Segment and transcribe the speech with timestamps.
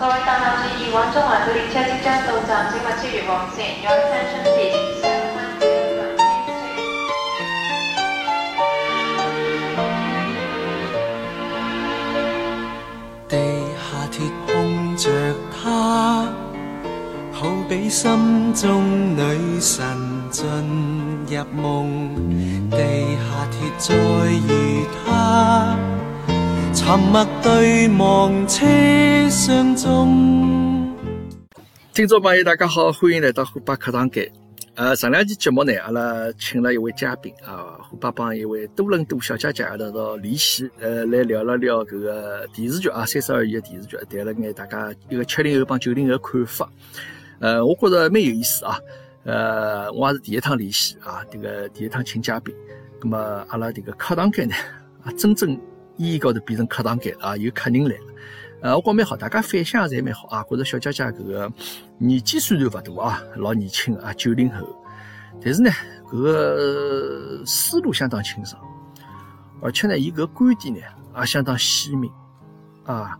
[0.00, 3.82] 各位搭客注意，往中环到列车即將到站，请勿超越黃線。
[3.82, 4.78] Your attention please.
[5.02, 6.14] Seven one zero one
[6.46, 6.62] two.
[13.28, 13.34] 地
[13.74, 14.14] 下鐵
[14.46, 15.10] 碰着
[15.50, 16.30] 她，
[17.32, 19.84] 好比心中女神
[20.30, 20.46] 進
[21.26, 21.60] 入夢。
[22.70, 22.76] 地
[23.18, 23.94] 下鐵再
[24.30, 25.76] 遇她，
[26.88, 30.96] 沉默對望車廂中。
[31.92, 34.26] 听众朋友，大家好，欢迎来到虎爸课堂间。
[34.74, 46.72] 呃，上两期节目呢，阿拉请了一位嘉宾啊，虎爸帮一位多伦多小姐姐一道到联系，呃，来聊了聊搿个电视剧啊，三十而已的电视剧，谈了眼大家一个七零后帮九零后的看法。
[47.38, 48.78] 呃，我觉着蛮有意思啊。
[49.24, 52.54] 呃，我也是第一趟联系啊，这个第一趟请嘉宾。
[53.02, 54.54] 那么阿拉这个课堂间呢，
[55.04, 55.54] 啊，真正
[55.98, 58.02] 意义高头变成客堂间啊，有客人来了。
[58.60, 60.42] 呃，我觉蛮好，大家反响也侪蛮好啊。
[60.48, 61.52] 觉着小姐姐搿个
[61.98, 64.66] 年纪虽然勿大啊，老年轻啊，九零后，
[65.44, 65.70] 但是呢，
[66.10, 68.60] 搿个思路相当清爽，
[69.60, 70.80] 而且呢，伊搿个观点呢
[71.18, 72.10] 也相当鲜明
[72.84, 73.16] 啊，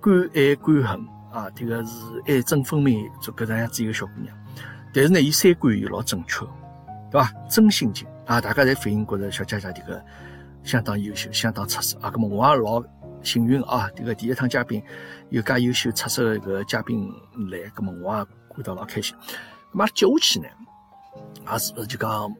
[0.00, 1.92] 敢爱敢恨啊，这个是
[2.26, 4.36] 爱憎分明，就搿能样子一个小姑娘。
[4.92, 6.44] 但是呢，伊三观又老正确，
[7.12, 7.32] 对伐？
[7.48, 10.04] 真心情啊，大家侪反映觉着小姐姐这个
[10.62, 12.10] 相当优秀，相当出色啊。
[12.10, 12.82] 咁么我也老
[13.22, 14.82] 幸运啊，这个第一趟嘉宾
[15.30, 17.12] 有介优秀出色的搿个嘉宾
[17.50, 19.16] 来，咁么我也感到老开心。
[19.72, 20.46] 咁么接下去呢，
[21.52, 22.34] 也是不是就讲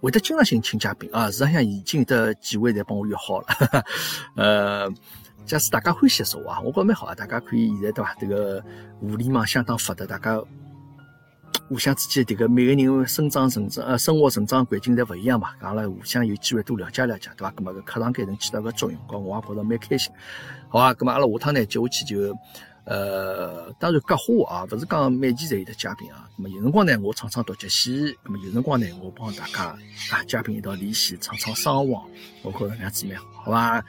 [0.00, 3.46] 会得经常性请嘉宾啊，事实上已经有得几位侪帮我约好了。
[4.36, 4.90] 呃，
[5.44, 8.14] 假使大家欢喜说话，我觉着蛮好啊，大家可以现在对伐？
[8.20, 8.62] 这个
[9.00, 10.42] 互联网相当发达，大家。
[11.68, 17.50] 互相之间，这个每个人生长成长呃生活成长环境侪勿一样嘛，阿拉互相有机会多了解了解，对伐？
[17.52, 20.12] 咁么搿课堂间能起到个作用，搿我也觉着蛮开心。
[20.68, 22.36] 好啊，咁么阿拉下趟呢接下去就
[22.84, 26.28] 呃，当然隔话啊，勿是讲每期侪有得嘉宾啊。
[26.38, 29.64] 咁么有辰光呢，我唱唱独角戏，咁么有辰光呢，我帮大家
[30.12, 32.06] 啊嘉宾一道联系唱唱双簧，
[32.42, 33.84] 我觉着搿样子蛮好，好伐？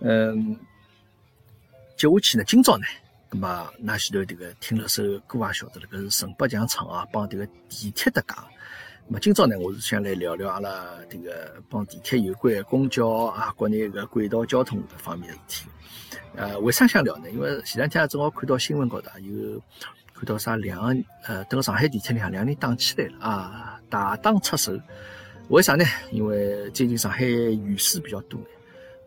[0.00, 0.56] 嗯，
[1.96, 2.84] 接下去呢，今朝呢。
[3.34, 8.28] 那么，那前头这个听了首歌也晓得了，搿是陈百强唱啊，帮这个地铁搭界。
[9.08, 15.66] 那么今朝呢，我是想来聊聊阿拉这个帮地铁有关、公交啊，国内个轨道交通搿方面事体。
[16.36, 17.28] 呃，为啥想聊呢？
[17.28, 19.60] 因为前两天正好看到新闻高头有
[20.14, 24.72] 看到啥两个呃，等个上海地铁里向两人打起来了啊，大打出手。
[25.48, 25.84] 为啥呢？
[26.12, 28.40] 因为最近上海雨水比较多。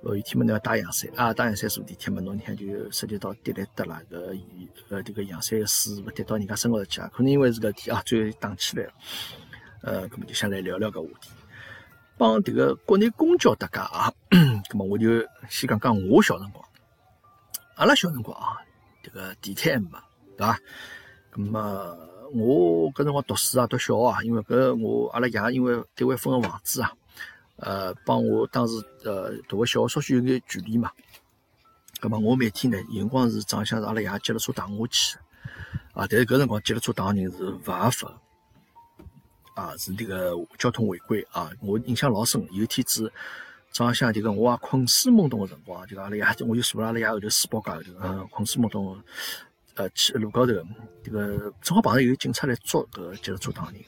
[0.02, 8.94] 落雨天嘛，侬要打阳伞啊，打阳伞坐地铁嘛，侬你看就涉及到滴来滴啦，搿雨呃这个阳伞个水勿滴到人家身高头去啊，可能因为是搿天啊，最后打起来了。
[9.82, 11.30] 呃，搿么就想来聊聊搿话题，
[12.18, 14.12] 帮迭个国内公交搭界啊，
[14.70, 15.08] 搿么我就
[15.50, 16.64] 先讲讲我小辰光，
[17.76, 18.58] 阿拉小辰光啊，
[19.04, 20.02] 迭个地铁嘛，
[20.38, 20.60] 对伐？
[21.34, 21.98] 搿么
[22.34, 26.92] 我搿辰光读书啊，读小学啊，因为搿我阿拉爷因为单位分个房子啊。
[27.58, 28.74] 呃，帮我当时
[29.04, 30.92] 呃读个小学稍许有眼距离嘛，
[32.00, 35.18] 咁么我每天呢，有辰光是早向是阿拉爷接了车打我去，
[35.94, 38.22] 啊，但是搿辰光接了车打人是勿合法，
[39.56, 42.48] 啊，是迭个交通违规啊，我印象老深。
[42.52, 43.12] 有天子
[43.72, 49.02] 早浪向这个我也困死懵懂个辰光，就阿拉爷， 我就坐辣阿拉爷后头书包架后头，嗯，困死懵懂，
[49.74, 50.54] 呃，去路高头，
[51.04, 53.82] 这个正好碰到有警察来捉搿接了车打人。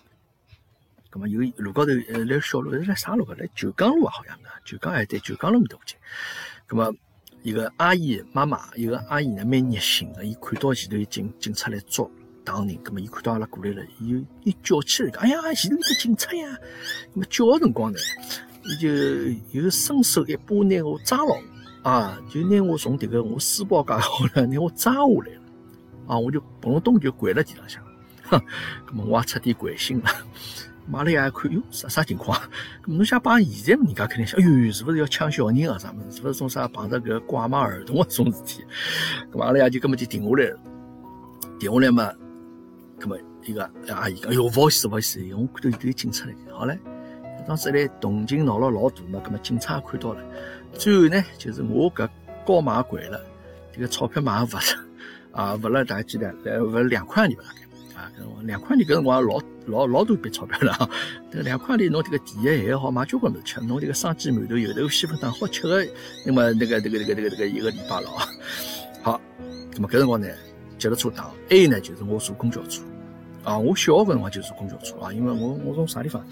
[1.11, 3.33] 咁么有路高头，呃，来小路，来啥路个？
[3.35, 5.97] 来九江路啊，好像个，九江还对九江路面搭附近。
[6.67, 6.93] 咁么
[7.41, 12.09] 一个阿姨妈妈，一个阿姨呢，蛮热心个，伊看到前头有警警察来捉
[12.43, 16.57] 打人，咁么伊看到阿拉过来了，伊伊叫起来，讲，哎呀，前头有个警察呀！
[17.15, 17.97] 咁么叫个辰光呢，
[18.65, 18.89] 伊就
[19.59, 21.41] 又伸手一把拿我抓牢，
[21.81, 25.41] 啊，就拿我从迭个我书包架高头拿我抓下来了，
[26.07, 27.83] 啊，我就砰隆咚就掼辣地浪向，
[28.25, 28.39] 哼，
[28.87, 30.09] 咁么我也彻底掼醒了。
[30.91, 32.35] 马来亚看，哟，啥啥情况？
[32.83, 35.77] 咁侬想帮现在人家肯定想，哎哟，是不是要抢小人啊？
[35.77, 36.01] 啥么？
[36.09, 38.07] 是不是种啥碰着搿拐卖儿童啊？
[38.09, 38.65] 种事体？
[39.31, 40.59] 咁阿拉爷就根本就停下来了，
[41.59, 42.11] 停下来嘛，
[42.99, 46.77] 咁么一个阿姨讲，哎哟，勿好意思，勿好意思，我看到有警察来，好嘞。
[47.47, 50.21] 当时来动静闹了老大嘛，咁么警察也看到了，
[50.73, 52.09] 最后呢，就是我搿
[52.45, 53.21] 高买贵了，
[53.71, 54.59] 这个钞票买勿了，
[55.31, 56.33] 啊，勿了大概几钿？
[56.45, 57.43] 呃，勿两块钿吧。
[57.99, 58.09] 啊，
[58.43, 60.89] 两块钿搿辰光老老老多笔钞票了啊！
[61.29, 65.85] 这两块钿侬这个第一还好买交关物事吃，侬这个生煎馒头、油豆腐、稀粉汤好吃个，
[66.25, 68.25] 那么那个那个那个那个那个一个礼拜了啊！
[69.03, 69.21] 好，
[69.73, 70.27] 那么搿辰光呢，
[70.77, 72.81] 接了车打，还有呢就是我坐公交车
[73.43, 76.23] 啊，我小学搿辰光就坐公交车啊，因为我我从啥地方，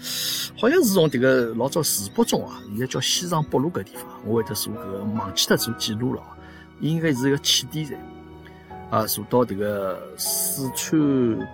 [0.56, 6.22] 好像是从这个老早市北中啊，现在叫西藏北路搿地方，我会得坐搿个忘记脱坐几路了，
[6.80, 7.98] 应该是一个起点站。
[8.90, 10.98] 啊，坐到迭个四川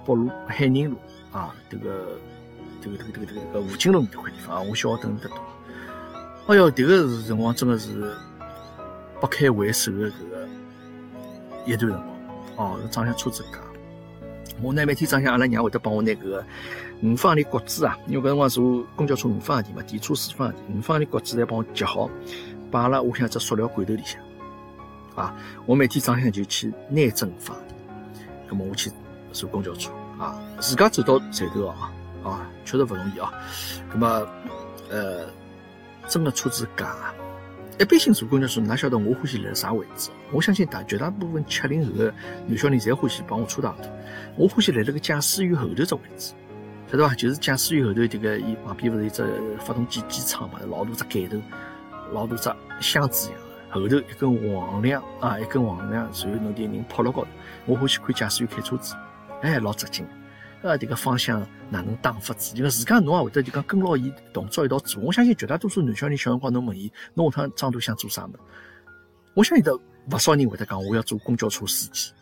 [0.07, 0.97] 北路、海宁路
[1.33, 2.19] 啊，迭个
[2.81, 5.37] 迭个迭个迭个迭个吴金龙迭块地方啊，我小学等得到。
[6.47, 8.15] 哎哟，迭个是辰光真的是
[9.21, 10.47] 不堪回首的这个
[11.67, 12.01] 一段辰
[12.57, 12.75] 光。
[12.75, 13.59] 哦，装上车子架，
[14.63, 16.45] 我呢每天早上阿拉娘会得帮我拿搿个
[17.03, 22.09] 五方的角子啊，因为搿辰光坐公交车五方钿嘛，电车四方的，五方的角子来帮我夹好，
[22.71, 24.23] 摆辣屋里向只塑料罐头里向。
[25.15, 25.35] 啊，
[25.67, 27.57] 我每天早上就去拿针放，
[28.49, 28.91] 那么我去
[29.33, 31.93] 坐公交车啊，自家走到站头啊，
[32.25, 33.33] 啊，确实不容易啊。
[33.91, 34.27] 那么，
[34.91, 35.27] 呃，
[36.09, 36.95] 真的车子架，
[37.79, 40.11] 一般性坐公交车，哪晓得我欢喜辣啥位置？
[40.33, 42.13] 我相信大绝大部分七零后的
[42.47, 43.89] 男小人侪欢喜帮我车上头，
[44.37, 46.35] 我欢喜辣那个驾驶员后头只位置，
[46.91, 47.15] 晓得伐？
[47.15, 49.25] 就是驾驶员后头迭个伊旁边勿是有只
[49.61, 51.41] 发动机机舱嘛，老大只盖头，
[52.13, 53.41] 老大只箱子一样。
[53.81, 57.29] 后头一根黄梁啊，一根黄梁，随后侬点人趴辣高头。
[57.67, 58.95] 我欢喜看驾驶员开车子，
[59.43, 60.07] 哎，老扎劲。
[60.63, 62.55] 啊，这个方向哪能打法子？
[62.55, 65.03] 就讲自家侬也会得就讲跟牢伊动作一道做。
[65.03, 68.35] 我相信绝大多数男小人小辰光侬问伊，侬下趟长大想做啥么？
[69.35, 69.77] 我相信得
[70.09, 72.13] 不少人会得讲我要做公交车司机。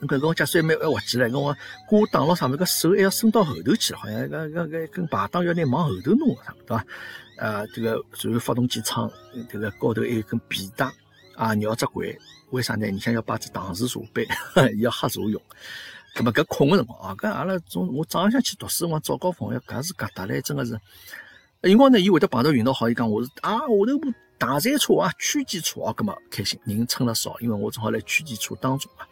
[0.00, 1.56] 那搿辰驾驶员蛮还滑稽唻，跟我
[1.88, 6.28] 挂档牢上面，个手还要伸到后头去，好像搿搿搿跟排档要拿往后头弄，
[6.66, 6.84] 对伐？
[7.38, 9.10] 啊，这个然后发动机舱，
[9.48, 10.90] 这个高头还有根皮带，
[11.36, 12.06] 啊，绕只环，
[12.50, 12.86] 为啥呢？
[12.90, 14.26] 你想要把这档次茶杯，
[14.80, 15.40] 要喝茶用。
[16.16, 20.78] 那么搿空个辰光啊，搿阿拉从我早浪向去读书辰光早高峰要搿是搿搭嘞，真个是。
[21.62, 29.06] 辰光呢，伊会得碰到运道好，伊讲我是啊，下头部大赛车啊，区间车啊，搿么开心，人乘了少，因为我正好辣区间车当中啊。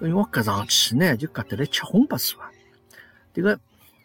[0.00, 2.50] 因为我搿上去呢，就搿得来七荤八素啊。
[3.34, 3.58] 迭个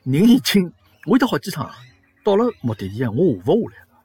[0.04, 0.72] 人已经，
[1.06, 1.72] 我有得好几趟。
[2.24, 4.04] 到了目的地啊，我下勿下来了，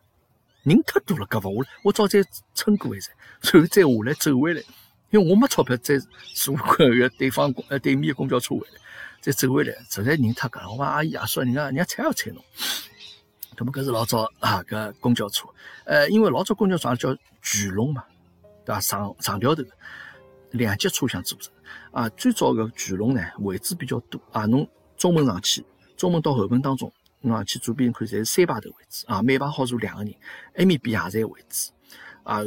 [0.64, 1.76] 人太多了，夹勿下来。
[1.84, 2.22] 我早再
[2.54, 4.62] 撑过一阵，然后再下来走回来，
[5.10, 5.98] 因为我没钞票再
[6.34, 8.80] 坐个对方呃对面公交车回来，
[9.20, 10.64] 再走回来，实在人太赶。
[10.70, 12.44] 我讲阿姨阿叔，人家人家睬也睬侬。
[13.56, 15.48] 那么搿是老早啊搿公交车，
[15.84, 18.04] 呃，因为老早公交车叫巨龙嘛，
[18.64, 18.80] 对伐？
[18.80, 19.62] 长长条头，
[20.50, 21.52] 两节车厢组成。
[21.90, 25.64] 啊，最早个巨龙呢位置比较多啊，侬中门上去，
[25.96, 26.92] 中门到后门当中。
[27.20, 30.14] 侬上去左边看，侪是三排头位置啊，每排好坐两个人，
[30.54, 31.72] 埃面边也在位置
[32.22, 32.38] 啊，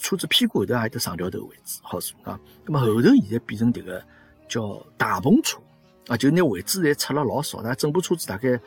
[0.00, 2.36] 车子屁股后头还有得长条头位置好坐啊。
[2.64, 4.02] 那么后头现在变成迭个
[4.48, 5.60] 叫大篷车
[6.08, 8.60] 啊，就那位置侪拆了老少，那整部车子大概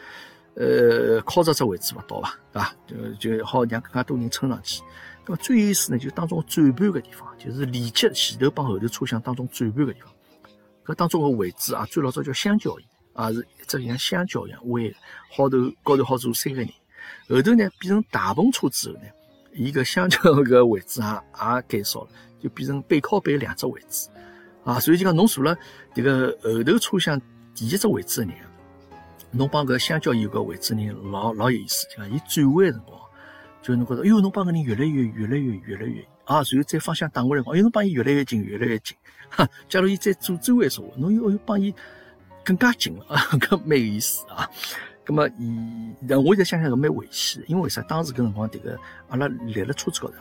[0.55, 2.75] 呃靠着只位置勿到吧，对伐？
[3.19, 4.81] 就就好让更加多人乘上去。
[5.29, 10.11] 那么最有意思呢，就当中转盘个地方，就是连接前头帮后头车厢当中转盘个地方，
[10.83, 12.83] 搿当中个位置啊，最老早叫香蕉椅。
[13.15, 14.91] 也是一只像香蕉一样弯，
[15.29, 16.69] 好头高头好坐三个人。
[17.27, 19.01] 后头呢变成大篷车之后呢，
[19.53, 22.09] 伊个香蕉个位置也也减少了，
[22.41, 24.09] 就变成背靠背两只位置。
[24.63, 25.55] 啊，所以就讲侬坐了
[25.93, 27.21] 迭个后头车厢
[27.53, 28.37] 第一只位置的人，
[29.29, 32.98] 侬帮搿香蕉有个位置人老老有意思，就讲伊转弯个辰光，
[33.61, 38.95] 就侬觉着，哎哟，侬帮搿人越来越越来越越来越啊，然后再方向打过来，哎哟，侬帮伊越来越近越来越近。
[39.29, 41.73] 哈，假如伊再左转弯说话，侬又又帮伊。
[42.41, 44.49] 更加近了 啊，搿蛮有意思啊。
[45.03, 47.79] 葛么，伊，但我现在想想搿蛮危险，因为啥？
[47.83, 48.79] 当时搿辰光，迭个
[49.09, 50.15] 阿拉立辣车子高头，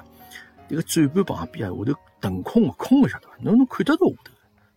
[0.68, 3.34] 迭个转盘旁边啊，下头腾空个空个，晓得伐？
[3.40, 4.32] 侬侬看得到下头，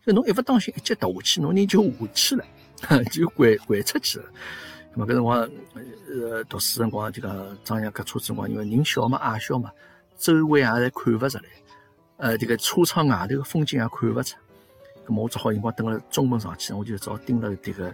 [0.05, 2.45] 所以侬一勿当心，一脚踏下去，侬人就下去了，
[3.11, 4.25] 就拐拐出去了。
[4.93, 5.49] 葛么搿辰光，
[6.09, 9.71] 呃，读书辰光就讲，张扬搿车子辰光，因为人小嘛，矮小嘛，
[10.17, 11.43] 周围也侪看勿出来，
[12.17, 14.35] 呃，这个车窗外头个风景也看勿出。
[15.07, 17.89] 咁么我只好辰光等了中门上去，我就只好盯了迭个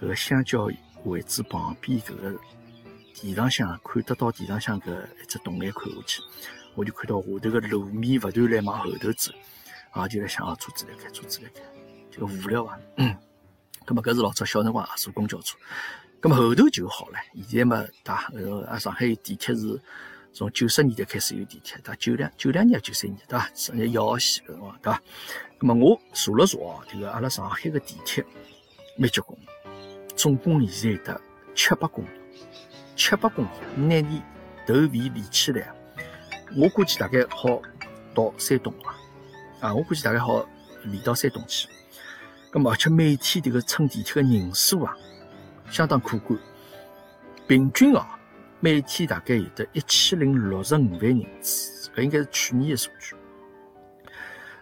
[0.00, 0.68] 搿个香蕉
[1.04, 2.38] 位置旁边搿个
[3.12, 6.22] 地上向看得到地上向搿一只洞眼看下去，
[6.76, 9.32] 我就看到下头个路面勿断来往后头走，
[9.90, 11.60] 啊就来想啊车子来开车子来开，
[12.10, 12.78] 就无聊啊。
[13.84, 15.58] 咁么搿是老早小辰光坐公交车，
[16.22, 18.30] 那么后头就好了，现在嘛，对伐？
[18.34, 19.80] 呃上海有地铁是。
[20.32, 21.96] 从九十年代开始有地铁，对伐？
[21.96, 23.50] 九两九两年九三年，对伐？
[23.52, 25.02] 是一号线，对伐？
[25.58, 28.24] 那么我查了查哦，这个阿拉上海个地铁
[28.96, 29.36] 蛮结棍，
[30.14, 31.20] 总共现在有得
[31.56, 32.08] 七八公里，
[32.94, 34.22] 七八公里，拿你
[34.68, 35.74] 头尾连起来，
[36.56, 37.60] 我估计大概好
[38.14, 38.94] 到山东啊，
[39.58, 40.48] 啊，我估计大概好
[40.84, 41.68] 连到山东去。
[42.52, 44.96] 咁么而且每天这个乘地铁个人数啊，
[45.70, 46.38] 相当可观，
[47.46, 48.16] 平均啊。
[48.62, 53.16] 每天大概有得一千零六十五万人次，搿应该是去年的数据。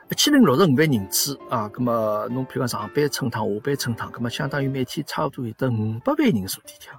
[0.08, 6.92] 一千零六十五万人次啊，葛么侬譬如讲上班乘趟，下班乘趟，葛么相当于每天差不多有得五百万人坐地铁。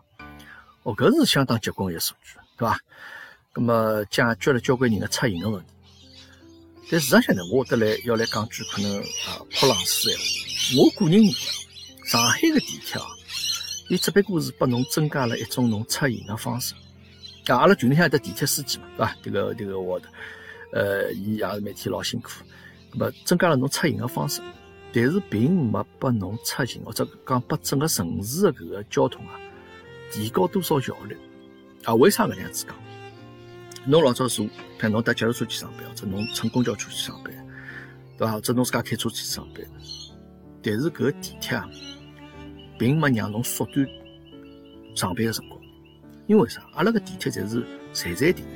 [0.83, 2.77] 哦，搿是相当结棍一数据，对伐？
[3.53, 5.67] 葛么解决了交关人的出行的问题。
[6.91, 10.83] 但事实上呢，我得来要来讲句可能啊泼冷水闲话。
[10.83, 11.31] 我个人认为，
[12.05, 13.07] 上海的地铁啊，
[13.89, 16.73] 伊只不过是拨侬增加了一种侬出行个方式。
[17.47, 19.15] 啊，阿拉群里向有得地铁司机嘛，对伐？
[19.23, 20.07] 迭个迭个我的，
[20.71, 22.29] 呃，伊也是每天老辛苦，
[22.93, 24.39] 那么增加了侬出行个方式，
[24.93, 29.33] 但是并没拨侬出行或者讲拨整个城市的搿个交通啊
[30.11, 31.17] 提高多少效率。
[31.83, 32.75] 啊，为啥搿能样子讲？
[33.85, 37.33] 侬老早坐，看侬搭脚踏车去上班，或者侬乘公交车去上班，
[38.15, 38.33] 对伐？
[38.33, 39.65] 或者侬自家开车去上班，
[40.61, 41.67] 但是搿个地铁啊，
[42.79, 43.85] 并没让侬缩短
[44.95, 45.61] 上班个辰光。
[46.25, 46.61] 因为啥？
[46.73, 48.51] 阿拉个地铁侪是站站停的。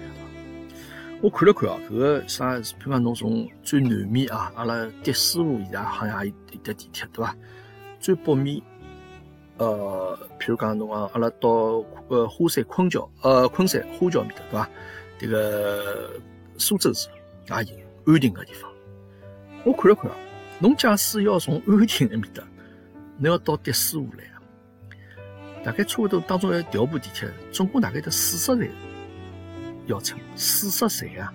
[1.22, 7.36] 我看了看啊，搿个啥，譬如讲侬从最南面啊，阿拉迪斯路现在好像也有得地铁，对伐？
[8.00, 8.62] 最北面，
[9.58, 11.50] 呃，譬如讲侬讲阿拉到
[12.10, 14.70] 呃花山昆桥，呃昆山花桥面搭，对伐？
[15.20, 16.12] 迭个
[16.58, 17.08] 苏州市
[17.48, 17.56] 也
[18.06, 18.70] 有安定个地方。
[19.64, 20.18] 我看了看啊，
[20.60, 22.44] 侬假使要从安定埃面搭，
[23.24, 24.42] 侬要到迪斯路来啊。
[25.64, 28.70] 大概差不多当中要调部地铁，总共大概得四十站
[29.86, 31.34] 要乘，四十站啊！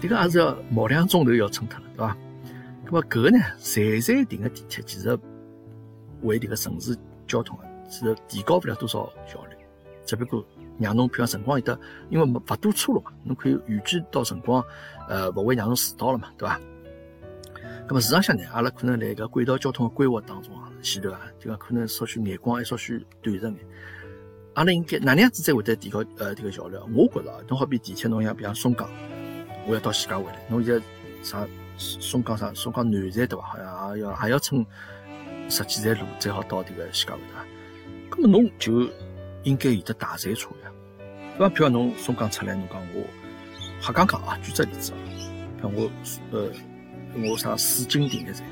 [0.00, 2.16] 这个也是要毛两钟头要乘脱了，对吧？
[2.84, 5.18] 那么搿个呢，站站停个地铁，其实
[6.22, 6.96] 为这个城市
[7.26, 9.56] 交通啊，是提高不了多少效率，
[10.06, 10.42] 只不过
[10.78, 14.64] 让侬譬如辰光有得，因为没勿堵车了嘛，侬可以预计到辰光，
[15.08, 16.58] 呃，勿会让侬迟到了嘛，对吧？
[17.88, 23.56] 那么市场上呢，阿拉可能辣个轨道交通的规划当中啊，前头啊，就讲可能稍许眼光还稍许短视眼。
[24.54, 26.76] 阿拉应该哪能样子才会得提高呃这个效率？
[26.92, 28.88] 我觉着啊，侬好比地铁，侬像比方松江，
[29.68, 30.84] 我要到徐家汇来，侬现在
[31.22, 33.44] 啥松江啥松江南站对伐？
[33.46, 34.66] 好像也要还要乘
[35.48, 37.46] 十几站路才好到这个徐家汇对伐？
[38.18, 38.90] 那么侬就
[39.44, 40.72] 应该有的大站车呀，
[41.38, 41.54] 对伐？
[41.54, 43.04] 譬如侬松江出来，侬讲我
[43.80, 44.98] 瞎讲讲啊，举只例子啊，
[45.62, 45.88] 像我
[46.32, 46.50] 呃。
[47.24, 48.42] 我啥四金停一站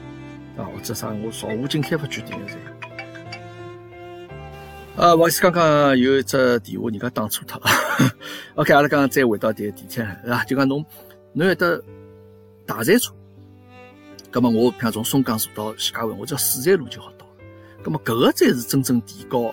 [0.56, 2.58] 啊，或者啥我邵武金开发区停一站。
[4.96, 7.66] 啊，不好意思，刚刚有一只电话，人家打错脱了。
[8.54, 10.44] OK，阿拉刚刚再回到迭个地铁，是吧？
[10.44, 10.84] 就讲侬
[11.32, 11.82] 侬有得
[12.64, 13.12] 大站车，
[14.30, 17.26] 葛么我譬如从松江坐到徐家汇，我只要四站路就好到。
[17.82, 19.52] 葛么搿个才是真正提高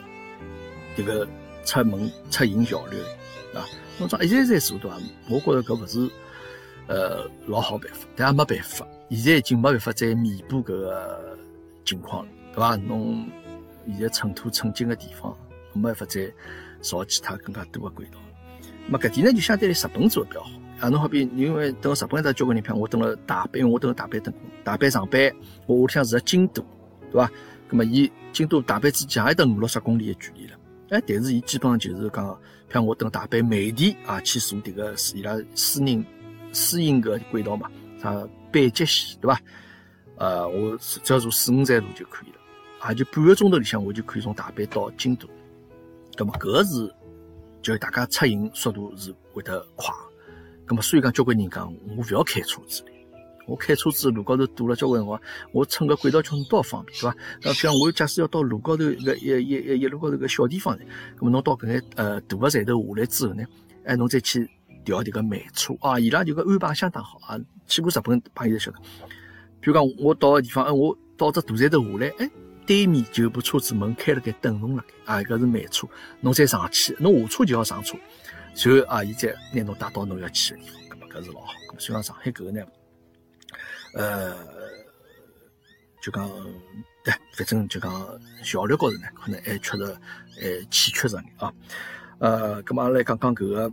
[0.96, 1.27] 迭个
[1.65, 2.98] 出门出行效率，
[3.56, 3.65] 啊，
[3.98, 4.98] 侬讲一站站坐对伐？
[5.27, 6.10] 我觉着搿勿是
[6.88, 8.86] 呃老好办法，但也没办法。
[9.18, 11.38] 现在已经没办法再弥补搿个
[11.84, 12.75] 情况了，对伐？
[12.75, 13.27] 侬
[13.86, 15.36] 现在寸土寸金个地方，
[15.74, 16.32] 没办法再
[16.82, 18.20] 造其他更加多个轨道。
[18.86, 20.50] 那么搿点呢，就相对来日本做的比较好。
[20.80, 25.32] 啊，侬好比因为等日本搭交关人，譬如我等了大阪，我等了大阪等大阪上班，
[25.68, 26.65] 我屋里向住在京都，
[27.12, 27.30] 对伐？
[27.70, 30.58] 那么伊京都大阪之间也得五六十公里的距离了。
[30.89, 32.25] 哎，但是伊基本上就是讲，
[32.72, 36.03] 譬如我等大阪梅田啊，去坐迭个伊拉私人
[36.51, 37.70] 私营个轨道嘛，
[38.01, 38.27] 啥？
[38.51, 39.39] 北极线对伐？
[40.17, 45.27] 呃，我只要坐四五站路就可以了，也就半个钟头里向我就可以从大阪到京都。
[46.17, 46.93] 那么搿是
[47.62, 49.88] 就大家出行速度是会得快。
[50.67, 52.89] 那么所以讲，交关人讲我勿要开车子了，
[53.48, 55.20] 我开车子路高头堵了交关辰光，
[55.53, 57.15] 我乘个轨道交通多方便，对伐？
[57.41, 60.84] 那像我假使要到路高头一个一一一一路高头个小地方呢，
[61.17, 63.43] 那么侬到搿眼呃大个站头下来之后呢，
[63.86, 64.48] 哎，侬再去
[64.83, 67.39] 调迭个慢车啊，伊拉就个安排相当好啊。
[67.67, 68.79] 去过日本朋友就晓得，
[69.59, 72.29] 比如讲我到个地方，哎，我到只大站头下来，哎，
[72.65, 75.88] 对面就有部车子门开了盖等侬了，啊，搿是慢车，
[76.19, 77.97] 侬再上去，侬下车就要上车，
[78.53, 81.53] 随后啊，伊再拿侬带到侬要去个地方，搿么搿是老好。
[81.69, 82.65] 搿么虽然上海搿个呢，
[83.93, 84.35] 呃，
[86.01, 86.29] 就讲，
[87.05, 89.85] 对，反正就讲效率高头呢，可能还确实
[90.35, 91.53] 还欠缺着点啊。
[92.19, 93.71] 呃，搿么阿拉来讲讲搿个。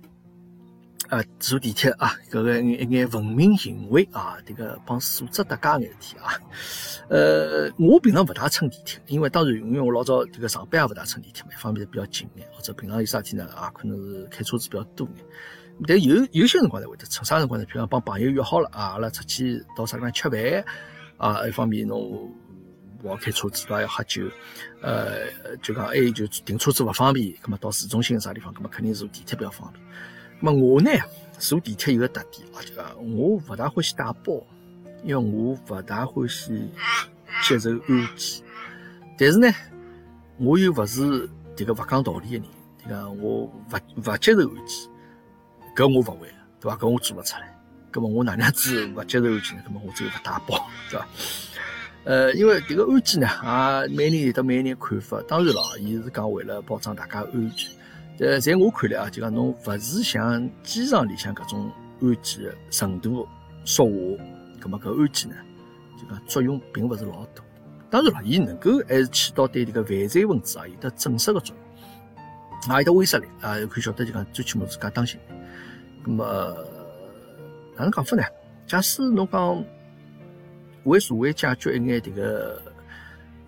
[1.08, 6.34] 啊，坐地铁啊，搿个一眼文明行为啊，这个帮素质搭界眼事体啊。
[7.08, 15.24] 呃，我平常勿大乘地铁，因为当然，因为我老早这个上班也勿大乘地铁嘛，一方面是比较近眼，或者平常有啥事体呢啊，可能是开车子比较多眼。
[15.86, 17.64] 但有有些辰光呢会得乘，啥辰光呢？
[17.64, 20.64] 譬如讲帮朋友约好了啊，阿拉出去到啥地方吃饭
[21.16, 21.98] 啊，一方面侬
[23.02, 24.24] 勿好开车子，对要喝酒，
[24.82, 25.26] 呃，
[25.62, 29.82] 就讲还有就停车子勿方便，葛么到市中心啥地方，葛么肯定坐地铁比较方便。
[30.40, 30.90] 么我呢
[31.38, 32.84] 坐地铁有个特点啊，就讲
[33.16, 34.42] 我勿大欢喜带包，
[35.04, 36.68] 因为我勿大欢喜
[37.42, 38.44] 接受安检。
[39.16, 39.48] 但是呢，
[40.38, 42.42] 我又勿是迭个勿讲道理的人，
[42.84, 44.90] 就讲我勿勿接受安检，
[45.76, 46.28] 搿我勿会，
[46.60, 46.76] 对伐？
[46.76, 47.54] 搿我做勿出来。
[47.90, 49.62] 葛么我哪能子勿接受安检呢？
[49.64, 51.08] 葛么我只有勿带包，对伐？
[52.04, 55.22] 呃，因为迭个安检呢，也每年有得每年看法。
[55.28, 57.70] 当然了，伊是讲为了保障大家安全。
[58.20, 61.70] 呃，在我看来啊，就讲侬勿是像机场里向搿种
[62.00, 63.28] 安检的程度
[63.64, 63.92] 说话，
[64.60, 65.36] 葛末搿安检呢，
[65.96, 67.44] 就讲作用并勿是老大。
[67.88, 75.20] 当然了，伊能够还是起到对迭个犯罪分子啊有得震慑个作用，啊有得威慑力啊，可以晓得就讲最起码自家当心。
[76.02, 76.24] 葛么
[77.76, 78.22] 哪能讲法呢？
[78.66, 79.64] 假使侬讲
[80.82, 82.60] 为社会解决一眼迭个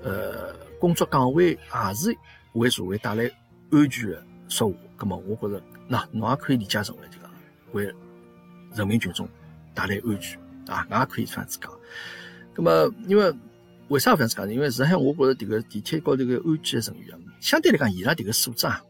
[0.05, 2.17] 呃工作岗位，也是
[2.53, 3.29] 为社会带来
[3.73, 7.31] 安全的说话，葛么我觉着，那侬也可以理解成为就讲
[7.73, 7.85] 为
[8.75, 9.27] 人民群众
[9.75, 11.73] 带来安全啊，也可以这样子讲。
[12.53, 13.33] 葛么因为
[13.89, 14.53] 为啥这样子讲呢？
[14.53, 18.83] 因为实际上我觉着迭个地铁高头个安检人员，相对来讲伊拉迭个素质啊，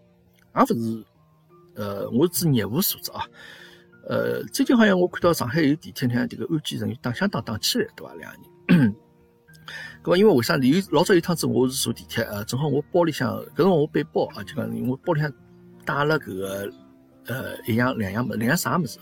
[0.56, 1.04] 也勿是
[1.76, 3.22] 呃，我是指业务素质啊。
[4.08, 8.14] 呃，最近好像我看到上海有地铁里向迭个安检人员打相打打起来，对伐？
[8.14, 8.96] 两个人。
[10.02, 10.56] 搿么因为为啥？
[10.56, 15.30] 有老早有趟子我是坐地铁啊，正好我包里向搿辰我背包啊，就讲我包里向
[15.92, 16.72] 带了搿个
[17.26, 18.98] 呃一样两样物，两样啥物事？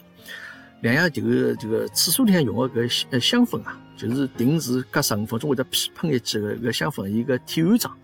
[0.80, 5.64] 两样迭个这个厕所里向用个搿呃香氛啊，就是定时隔十五分钟会得
[5.94, 7.98] 喷一记个搿香氛，一个体安装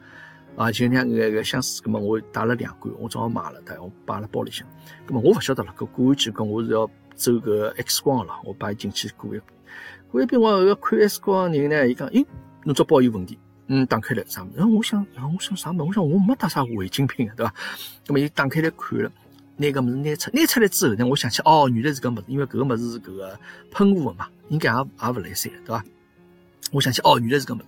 [0.57, 1.83] 啊，就像搿个相似。
[1.83, 4.67] 搿么我带了两罐，我正好买了，我摆辣包里向。
[5.09, 9.41] 搿么我勿晓得了，搿过完去讲我是要走搿 X 光了，我摆进去过一
[10.11, 12.27] 过一遍，我搿看 X 光人呢，伊讲，咦。
[12.67, 14.53] 侬只包有问题，嗯，打开来啥物事？
[14.57, 15.83] 然后我想，然后我想啥物事？
[15.83, 17.55] 我想我没带啥违禁品对伐？
[18.07, 19.11] 那么伊打开来看了，
[19.57, 23.39] 拿个物事拿出，拿出来之后呢，我想起，哦，原来是搿物事，因为搿个物事是搿个
[23.71, 25.85] 喷雾的嘛，应该也也勿来三，对伐？
[26.73, 27.65] 我想起，哦，原来是搿物事。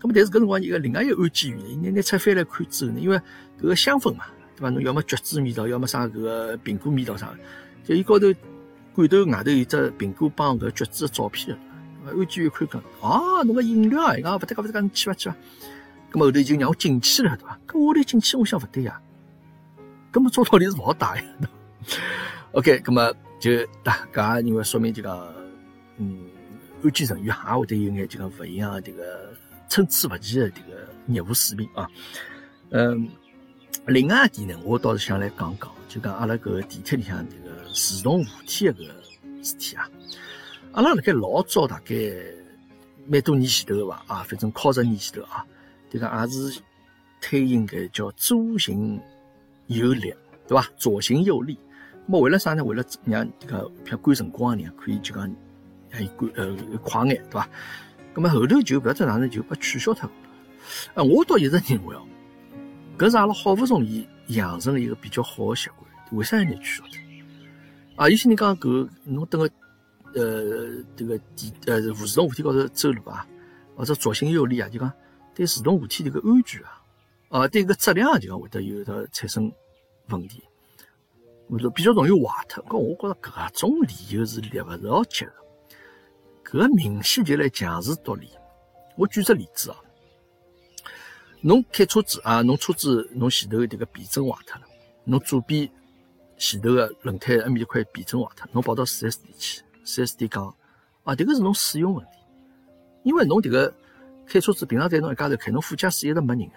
[0.00, 3.16] 咁么，但是搿辰光一个另外一个安检员，伊拿拿出翻来看之后呢，因为
[3.58, 4.68] 搿个香氛嘛，对伐？
[4.70, 7.32] 侬要么橘子味道，要么啥搿个苹果味道啥，
[7.84, 8.26] 就伊高头
[8.92, 11.56] 罐头外头有只苹果帮搿橘子的照片。
[12.10, 15.36] 安检员看讲，啊，侬个饮料啊，伊讲勿得讲勿得讲，去伐去伐？
[16.10, 17.58] 咁后头就让我进去了，对伐？
[17.68, 19.00] 咁我来进去，我想勿对呀，
[20.12, 21.22] 咁么照道理是勿好打呀。
[22.52, 23.50] OK，咁么就
[23.82, 25.34] 大家因为说明就讲，
[25.98, 26.26] 嗯，
[26.82, 29.34] 安检人员也会得有眼就讲勿一样的这个
[29.68, 31.86] 参差勿齐的这个业务水平啊。
[32.70, 33.08] 嗯，
[33.86, 39.88] 另外一点呢，我倒是想来讲讲，就讲阿拉搿个地铁里向这个自动扶梯的搿个事体啊。
[40.78, 41.96] 阿拉辣盖老早，大概
[43.08, 45.44] 蛮多年前头个伐啊，反正靠十年前头啊，
[45.90, 46.60] 迭个也是
[47.20, 49.00] 推行个叫左行
[49.66, 50.14] 右立，
[50.46, 50.64] 对伐？
[50.76, 51.58] 左行右立。
[52.06, 52.64] 么为了啥呢？
[52.64, 55.28] 为了让迭个像赶辰光一样，可以就讲
[55.90, 57.48] 还赶呃快眼，对伐？
[58.14, 60.12] 咁么后头就勿晓得哪能就被取消脱了。
[60.94, 62.06] 啊，我倒一直认为哦，
[62.96, 67.00] 搿是阿拉好勿容易养成一个比较好个习惯，为啥要拿取消脱？
[67.96, 69.50] 啊，有些人讲搿侬等个。
[70.14, 73.26] 呃，这个地呃，自动扶梯高头走路啊，
[73.76, 74.92] 或者左行右立啊，就讲
[75.34, 76.82] 对自动扶梯这个安全啊，
[77.28, 79.52] 啊，对个质量就讲会得有的产生
[80.08, 80.42] 问题，
[81.50, 82.64] 或者比较容易坏脱。
[82.64, 85.32] 搿我觉着搿种理由是立勿着脚的，
[86.44, 88.30] 搿明显就来强词夺理。
[88.96, 89.76] 我举只例子啊，
[91.42, 94.66] 侬开车子啊，侬车子侬前头这个避震坏脱了，
[95.04, 95.70] 侬左边
[96.36, 99.62] 前头个轮胎埃面一块避震坏脱，侬跑到四 S 店去。
[99.88, 100.54] 四 S 店讲，
[101.04, 102.18] 啊，这个是侬使用问题，
[103.04, 103.72] 因为侬这个
[104.26, 106.56] 开车子平常在侬一家头开，侬副驾驶一直没人个，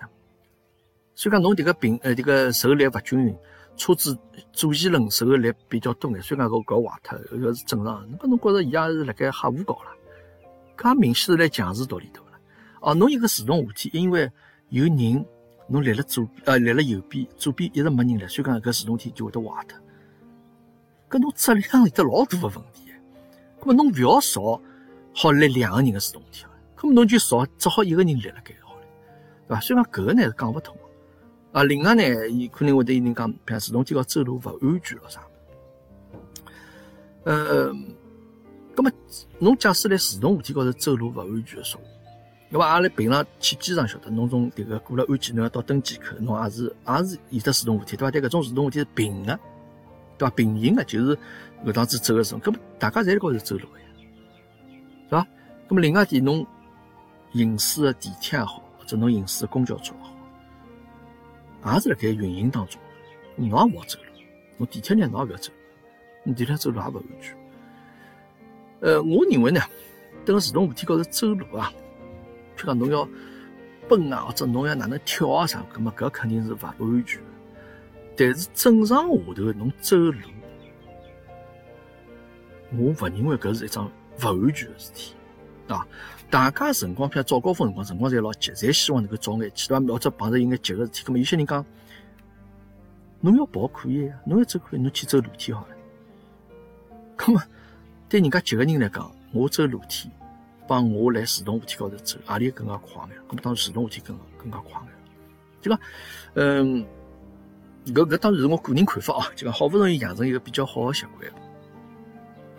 [1.16, 3.34] 所以讲侬这个平呃迭个受力勿均匀，
[3.78, 4.18] 车子
[4.52, 8.06] 左前轮受力比较多眼，所以讲搿搿坏脱，搿是正常。
[8.18, 9.92] 搿侬觉着伊也是辣盖瞎胡搞了，
[10.76, 12.40] 搿明显是来强制道理对勿啦？
[12.82, 14.30] 哦，侬一个自动扶梯，因为
[14.68, 15.26] 有人
[15.70, 19.80] 侬立了左呃立了右边，左边一直没人了，所以讲搿自动梯就会得坏脱，
[21.10, 22.91] 搿侬质量有得老大个问题。
[23.62, 24.62] 那么侬勿要少，
[25.14, 26.46] 好立两个人的自动梯，
[26.78, 28.82] 咁么侬就少只好一个人立辣盖好了，
[29.48, 29.60] 对伐？
[29.62, 31.64] 所以讲搿个呢是讲勿通的啊。
[31.64, 35.22] 另外呢，伊可能会得有人讲，譬如自动梯高走路勿安全咯啥。
[37.24, 37.72] 呃，
[38.76, 38.92] 咁么
[39.38, 41.80] 侬假使辣自动扶梯高头走路勿安全的说，
[42.50, 48.12] 那么阿拉平常去机场晓得，侬从迭个过了安检，侬要到登机口，侬也是也是有得自动扶梯，对伐？
[48.12, 49.40] 但搿种自动扶梯是平的，
[50.22, 50.36] 对伐？
[50.36, 51.18] 平行的，就是。
[51.64, 53.86] 搿趟子走个时候，搿么大家侪辣高头走路个呀，
[55.04, 55.28] 是伐？
[55.70, 56.44] 搿么另外点，侬
[57.34, 60.02] 行驶个地铁也好，或者侬行驶个公交车也
[61.62, 62.82] 好，也是辣盖运行当中，
[63.36, 64.06] 侬也勿好走路。
[64.58, 65.52] 侬地铁呢，侬也勿要走，
[66.24, 67.38] 侬地铁走路也勿安全。
[68.80, 69.62] 呃，我认为呢，
[70.26, 71.72] 等自动扶梯高头走路啊，
[72.58, 73.08] 譬如讲侬要
[73.88, 77.22] 蹦啊，或者侬要哪能跳啊啥，搿么搿肯定是勿安全。
[78.22, 80.20] 但是正常下头侬走路。
[82.78, 85.16] 我勿认为搿是一桩勿安全个事体，
[85.68, 85.86] 啊！
[86.30, 89.86] 大家辰光，譬如早高峰辰光，辰光侪老急，侪希望能够早眼去，对伐？
[89.88, 91.66] 或者碰着有眼急个事体，咁么有些人讲，
[93.22, 95.76] 侬要跑可以呀，侬要走可以，侬去走楼梯好了。
[97.18, 97.44] 咁么
[98.08, 100.12] 对人家急个人来讲，我走楼梯，
[100.68, 103.18] 帮我来自动扶梯高头走，何里更加快眼？
[103.28, 104.88] 葛末当然自动扶梯更更加快眼。
[105.60, 105.80] 就讲，
[106.36, 106.86] 嗯，
[107.88, 109.32] 搿搿当然是我个人看法啊。
[109.36, 111.32] 就讲好不容易养成一个比较好的习惯，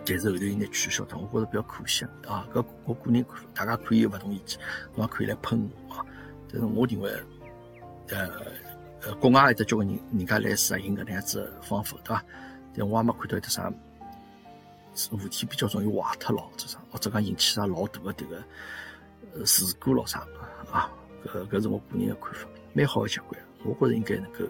[0.05, 2.47] 但是后头伊拿取消掉，我觉着比较可惜啊。
[2.53, 4.59] 搿我个人看法，大家可以有勿同意见，
[4.95, 6.05] 侬也可以来喷我啊。
[6.51, 7.11] 但是我认为，
[8.09, 8.29] 呃
[9.01, 12.23] 呃，国外有得交关人人家来实行搿能样子方法，对伐？
[12.75, 13.71] 但我也没看到有得啥。
[14.95, 20.19] 扶梯比较容易坏脱咯，这啥或者讲引起啥老大的迭个事故咯啥
[20.71, 20.87] 啊？
[21.25, 24.45] 搿搿是我个人的看法，蛮好的习惯，我觉着应该能够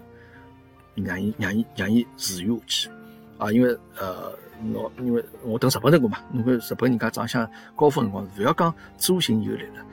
[0.96, 2.90] 让伊让伊让伊持续下去
[3.38, 3.52] 啊！
[3.52, 4.32] 因为呃，
[4.74, 9.86] 我因为我等日本辰光嘛，侬看日本人家早向高峰辰光，勿要讲左行右立了，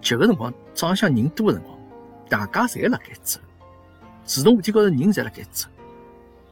[0.00, 1.78] 急个辰光早向人多的辰光，
[2.28, 3.40] 大家侪辣盖走，
[4.24, 5.68] 自动扶梯高头人侪辣盖走，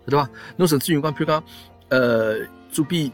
[0.07, 0.29] 对伐？
[0.57, 1.43] 侬甚至于讲，比如讲
[1.89, 2.39] 呃
[2.71, 3.11] 左边。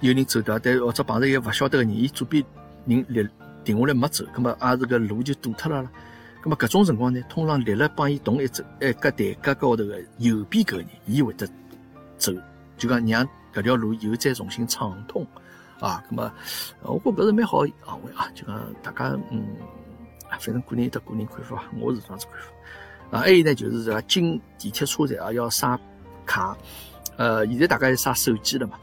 [0.00, 2.44] 有人走掉，但或者碰着一个勿晓得个人，伊左边
[2.86, 3.28] 人立
[3.64, 5.90] 停下来没走，葛末也是个路就堵脱了啦。
[6.40, 11.48] 葛末搿种情况呢，通常立了帮伊同一只，哎，搿台阶高头个右边搿个人，伊会得
[12.16, 12.32] 走，
[12.76, 15.26] 就讲让搿条路又再重新畅通
[15.80, 16.02] 啊。
[16.08, 16.32] 葛末
[16.82, 19.46] 我觉搿是蛮好行为啊，就讲大家嗯，
[20.30, 23.18] 反正个人有得个人看法，我是这样子看法。
[23.18, 25.78] 啊，还有呢，就是说进地铁车站啊要刷
[26.24, 26.56] 卡，
[27.16, 28.78] 呃，现在大家刷手机了嘛。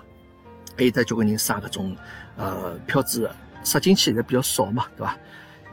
[0.77, 1.95] 还有得交关人刷搿种
[2.35, 3.29] 呃票子，
[3.63, 5.17] 刷进去现在比较少嘛，对伐？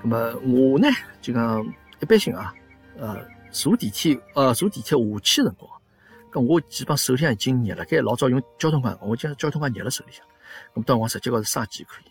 [0.03, 0.89] 那么我呢
[1.21, 1.65] 就讲
[2.01, 2.53] 一般性啊，
[2.99, 5.71] 呃坐地铁呃坐地铁下去辰光，
[6.33, 10.27] 搿我基本手里向已经捏了该老早用交通卡，我将交通卡捏了手里向，
[10.75, 12.11] 那么到我直接高头刷机可以。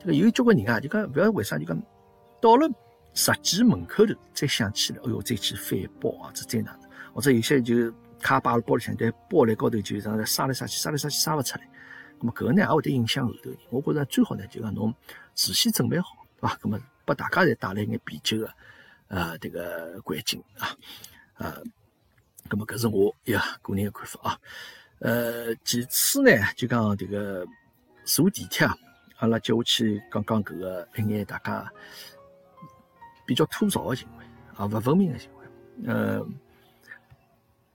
[0.00, 1.78] 这个有交关人啊，就讲勿要为啥就讲
[2.40, 2.66] 到了
[3.12, 6.88] 实际门口头再想起来，哎哟再去翻包啊，这再哪能？
[7.12, 11.68] 或者有些就卡摆了包里向，但包里高头就这样刷来刷去，刷来刷去刷勿出来。
[12.18, 14.94] 那么搿个呢也会得影响后头，我觉着最好呢就讲侬
[15.34, 16.06] 事先准备好，
[16.40, 16.56] 对伐？
[16.62, 16.78] 咁么
[17.10, 18.48] 拨大家侪带来眼啤酒个
[19.08, 20.76] 呃迭个环境啊，
[21.38, 21.60] 呃，
[22.48, 24.38] 咁么搿是我一个个人个看法啊。
[25.00, 27.44] 呃，其次呢就讲迭个
[28.04, 28.76] 坐地铁啊，
[29.18, 31.72] 阿拉接下去讲讲搿个一眼大家
[33.26, 36.24] 比较吐槽个行为啊，勿文明个行为，呃。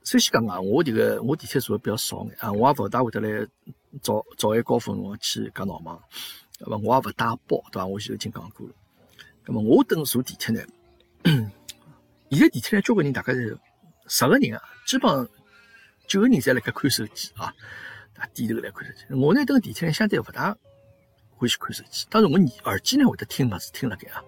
[0.05, 3.45] 首先讲啊，我这个我地铁坐的比较少眼啊，我也勿大会得来
[4.01, 5.99] 早早晚高峰辰光去夹闹忙，
[6.59, 7.85] 那么我也勿带包，对伐？
[7.87, 8.73] 我前头已经讲过了。
[9.45, 10.61] 那么我等坐地铁呢，
[12.31, 13.57] 现在地铁呢，交关人大概是
[14.07, 15.27] 十个人啊，基本上
[16.07, 17.53] 九个人侪辣盖看手机啊，
[18.33, 19.13] 低头来看手机。
[19.13, 20.57] 我呢等地铁呢，相对勿大
[21.37, 24.23] 欢喜看手机，当然我耳机呢会得听物事听辣盖啊。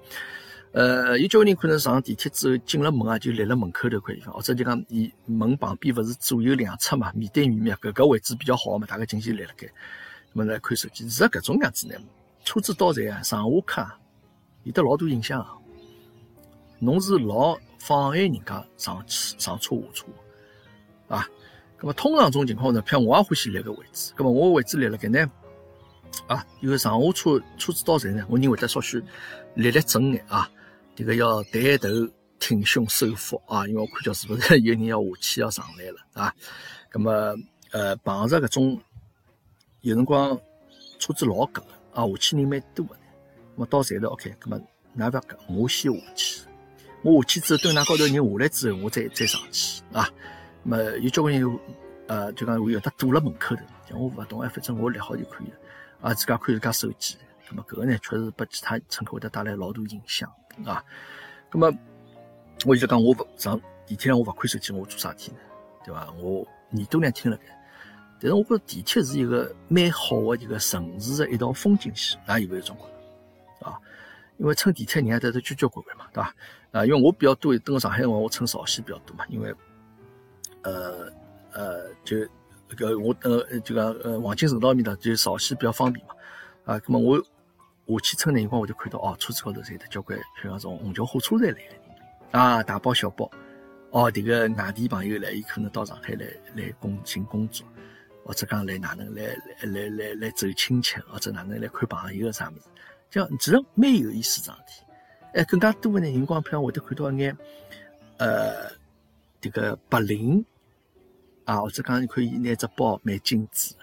[0.73, 9.67] 呃，有交关人可能上地铁之后进了门啊，就立辣门口头块地方，或者就讲伊门旁边勿是左右两侧嘛，面对面嘛，搿个位置比较好嘛，大概进去立辣盖，
[10.33, 11.05] 那么来看手机。
[11.05, 11.95] 其实搿种样子呢，
[12.43, 13.91] 车子到站啊，上下客
[14.67, 15.55] 有得老多影响啊。
[16.79, 20.05] 侬是老妨碍人家上去上车下车
[21.07, 21.27] 啊。
[21.79, 25.31] 咁么通常种情况呢，譬如我也欢喜立个位置，咁么我位置立辣盖呢，
[26.27, 29.01] 啊，因为上下车车子到站呢，我认为得稍许
[29.55, 30.49] 立立正眼啊。
[30.95, 31.87] 这个要抬头
[32.39, 36.33] 挺胸收腹啊，因为我看叫是不是有人要下去要上来了啊？
[36.91, 37.35] 那么
[37.71, 38.81] 呃碰着搿种
[39.81, 40.39] 有辰光
[40.99, 41.61] 车子老挤
[41.93, 42.97] 啊，下去人蛮多的。
[43.57, 44.61] 那么到站头 OK，那么
[44.95, 46.41] 㑚勿要急，我先下去。
[47.01, 50.07] 我下去之后，等㑚高头人下来之后，我再再上去啊。
[50.61, 51.59] 那么有交关人
[52.05, 55.55] 呃就讲会有得堵辣门口头，讲我勿懂哎，反正我立好就可以了
[56.01, 57.17] 啊，自家看自家手机。
[57.49, 60.31] 那么搿个呢，确实拨其他乘客会得带来老大影响。
[60.63, 60.83] 啊，
[61.51, 61.73] 那么
[62.63, 65.37] 我就讲，我不上地铁上，我勿看手机，我做啥事体呢？
[65.83, 66.13] 对伐？
[66.19, 67.45] 我耳朵呢听了该，
[68.19, 72.77] 但是我觉得地铁是一个蛮好的一个城市的一道风景线，哪有没有种？
[74.37, 76.33] 因为乘地铁人也在这交交关关嘛，对伐？
[76.71, 79.53] 啊，因为我比较多登上海辰光，我乘绍兴比较多嘛，因为
[80.63, 81.11] 呃
[81.51, 82.17] 呃，就
[82.75, 86.13] 个我呃就讲呃黄金城道面搭就绍兴比较方便嘛，
[86.65, 87.23] 啊，那么我。
[87.89, 91.79] 下去乘那辰光，我就看到哦，车子高头侪得交关像那种虹桥火车站来个人
[92.31, 93.31] 啊，大包小包。
[93.91, 97.65] 哦，迭个外地朋友来，伊可能到上海来来工寻工作，
[98.25, 99.23] 或者讲来哪能来
[99.61, 102.63] 来来来来走亲戚，或者哪能来看朋友啥物事，
[103.09, 104.83] 这样其实蛮有意思桩事体。
[105.33, 107.37] 哎，更加多的呢，辰光譬如会得看到一眼
[108.17, 108.69] 呃
[109.41, 110.43] 迭个白领
[111.45, 113.75] 啊，或者讲你可以拿只包蛮精致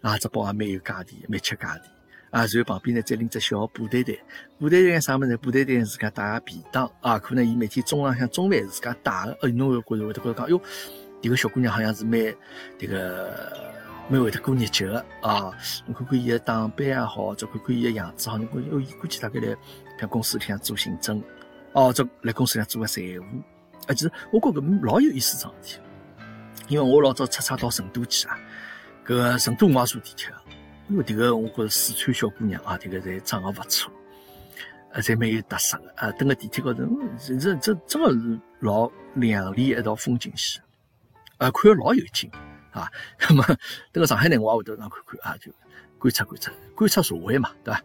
[0.00, 1.82] 啊，只包也蛮有价钿，蛮吃价钿。
[2.30, 4.12] 啊，然后旁边呢再拎只小布袋袋，
[4.58, 5.34] 布袋袋啥么子？
[5.38, 10.60] 布袋袋自家带个便当啊，可能伊每天中浪向中饭自家带个，哎，侬会觉着会得觉着讲，哟，
[11.22, 12.20] 迭个小姑娘好像是蛮
[12.78, 13.67] 迭个
[14.08, 15.52] 蛮会得过日脚个啊。
[15.86, 19.56] 侬看看伊个打扮也好，再看看伊个样子好，侬看哦，伊估计大概来
[19.98, 21.22] 像公司里向做行政，
[21.72, 23.22] 哦，这来公司里向做个财务。
[23.86, 25.82] 啊，其实我觉搿老有意思桩事体，
[26.68, 28.38] 因为我老早出差到成都去啊，
[29.04, 30.36] 搿个成都我也坐地铁个，
[30.88, 33.90] 因为迭个我觉着四川小姑娘啊，迭个侪长得勿错，
[34.92, 36.84] 啊，侪蛮有特色个啊，蹲个地铁高头，
[37.18, 40.62] 这这这真个是老靓丽一道风景线，
[41.38, 42.30] 啊，看着老有劲。
[42.70, 42.90] 啊，
[43.28, 43.44] 那么
[43.92, 45.50] 这个上海呢，我也会得上看看啊，就
[45.98, 47.82] 观察观察，观察社会嘛，对吧？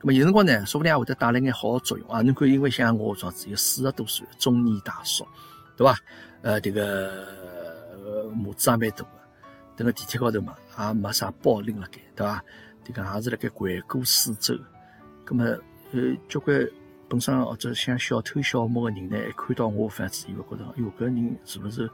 [0.00, 2.22] 那么有辰光呢，说不定也会得带来眼好的作用啊。
[2.22, 5.26] 侬看，因为像我这样子有四十多岁中年大叔，
[5.76, 5.94] 对吧？
[6.40, 7.26] 呃，这个
[8.32, 9.06] 母子也蛮大个，
[9.76, 12.42] 等个地铁高头嘛，也没啥包拎辣盖，对吧？
[12.82, 14.58] 这个也是辣盖环顾四周。
[15.28, 15.44] 那么
[15.92, 16.66] 呃，交关
[17.08, 21.90] 本身或者像小偷小摸的人呢，一看到我反子以为觉得，哎哟，搿人是不是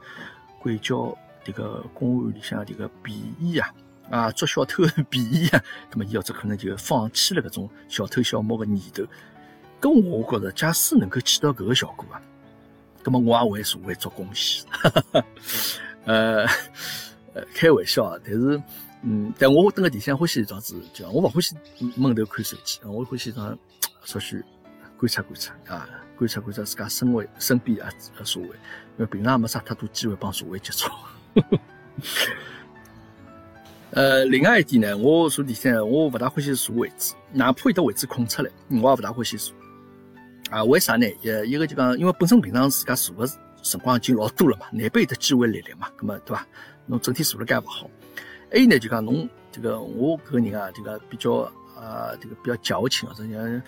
[0.61, 1.17] 鬼叫？
[1.47, 3.73] 这个公安里向这个便衣啊，
[4.09, 9.01] 啊捉小偷的便衣啊，那么伊要这可能就放弃了搿种小偷小摸的念头。
[9.79, 12.21] 咁我觉着，假使能够起到搿个效果啊，
[13.05, 14.65] 那么我也为社会做贡献。
[16.03, 16.45] 呃
[17.33, 18.61] 呃，开玩笑啊，但是
[19.03, 21.55] 嗯，但我蹲个地下欢喜一桩子，就我勿欢喜
[21.95, 23.57] 闷头看手机，我欢喜上
[24.03, 24.43] 稍许
[24.97, 27.89] 观察观察啊，观察观察自家身为身边啊
[28.25, 30.91] 社会，因为平常没啥太多机会帮社会接触。
[33.91, 39.55] 呃，另外一点呢，我坐地铁，我勿大欢喜坐位置，哪怕有的位置空出来，我也勿大欢喜坐。
[40.51, 41.07] 啊，为啥呢？
[41.23, 46.45] 呃，一个就讲，因为本身平常自家坐的辰光已经老多了嘛，难得有的机会来临嘛，咁么对伐？
[46.85, 47.89] 侬整天坐了介勿好。
[48.51, 53.61] 还有呢，就讲侬这个我个人啊，这个比较啊，这个比较矫情啊，这样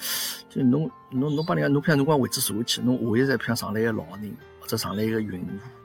[0.50, 5.79] 就侬侬侬帮人家，侬譬如侬讲位置坐下去，侬下一站譬如上来一个老人，或者上来一个孕妇。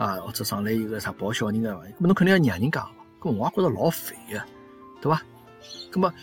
[0.00, 2.80] 啊，或者上来一个啥抱小人的，咁么侬肯定要让人家，
[3.20, 4.42] 咁我也觉着老烦个，
[4.98, 5.22] 对伐？
[5.92, 6.14] 咁么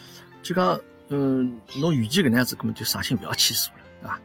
[0.42, 4.20] 就讲，嗯，侬与其搿能样子，咁么就省心勿要去坐了，对伐？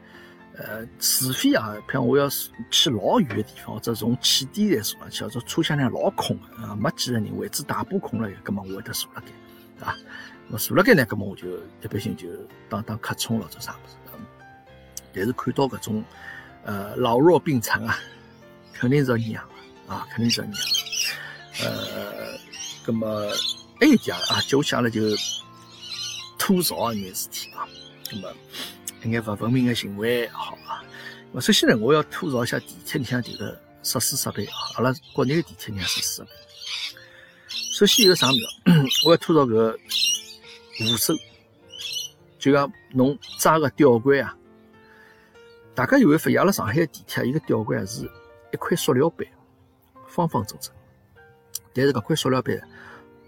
[0.57, 2.27] 呃，除非啊，譬如我要
[2.71, 9.27] 去老远的地方，或者从起点来坐上去，或者车厢里老空个，啊，没几个人，位置大把空了，咁么我会得坐辣盖，
[9.79, 9.95] 对伐？
[10.49, 11.47] 我坐辣盖呢，咁么我就
[11.83, 12.27] 一般性就
[12.71, 13.97] 当当客冲了，做啥物事？
[15.12, 16.03] 但是看到搿种
[16.65, 17.99] 呃老弱病残啊。
[18.83, 20.55] 肯定是要让啊，肯定是要让。
[21.62, 22.37] 呃，
[22.85, 23.31] 那么
[23.79, 25.01] 还有点啊，接下来就
[26.37, 27.64] 吐槽一眼事体啊。
[28.11, 28.35] 那么
[29.05, 30.83] 一眼不文明的行为好啊。
[31.31, 34.55] 那么首先呢，我要吐槽一下地铁里向迭个设施设备啊。
[34.75, 36.31] 阿拉国内的地铁里向设施设备。
[37.75, 39.07] 首先一个啥物事？
[39.07, 39.79] 我要吐槽个
[40.77, 41.14] 扶手，
[42.37, 44.37] 就像侬扎个吊柜啊。
[45.73, 48.11] 大家有没有发现，阿拉上海地铁一个吊柜是？
[48.53, 49.27] 一块塑料板，
[50.07, 50.73] 方方正正，
[51.73, 52.61] 但是搿块塑料板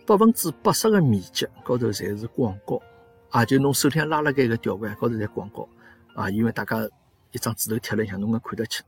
[0.07, 2.81] 百分之八十的面积高头侪是广告，
[3.31, 5.67] 啊，就侬手里拉辣盖个吊环高头侪广告，
[6.15, 6.87] 啊，因为大家
[7.33, 8.85] 一张纸头贴了一下，侬能看得清，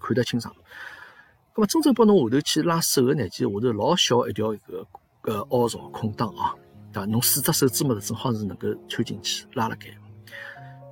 [0.00, 0.52] 看得清爽。
[1.54, 4.84] 咁么真正帮侬下头去拉手个呢，其实下头老小一条一个
[5.20, 6.52] 个凹槽空档啊，
[6.92, 7.06] 对伐？
[7.06, 9.86] 侬四只手指末头正好是能够穿进去拉辣盖。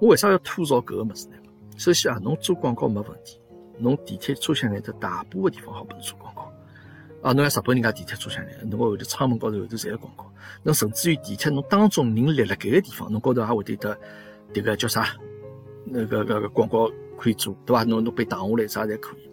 [0.01, 1.37] 我为啥要吐槽搿个物事呢？
[1.77, 3.41] 首先啊，侬做广告没问题。
[3.79, 6.43] 侬地铁车厢里头大部分地方好不是做广告
[7.23, 7.33] 啊！
[7.33, 10.31] 侬像日本人家地铁车厢里，侬后头窗门高头后头侪有广告。
[10.63, 13.99] 侬甚至于地铁侬当中人立辣盖个地方，侬高头还会得得
[14.53, 15.17] 迭个叫啥？
[15.87, 17.83] 那个个个广告可以做，对伐？
[17.85, 19.31] 侬侬被挡下来啥侪可以。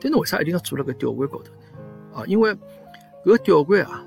[0.00, 2.20] 但侬为啥一定要做辣个吊环高头呢？
[2.20, 2.56] 啊，因为
[3.24, 4.04] 搿吊环啊，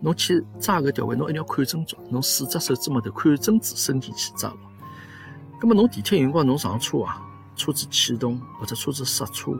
[0.00, 4.56] 侬去扎搿吊环，侬一定要看准足，侬四只手指末头看准子伸进去扎牢。
[5.60, 7.22] 葛末侬地铁有辰光侬上车啊？
[7.56, 9.52] 车子启动或者车子刹车，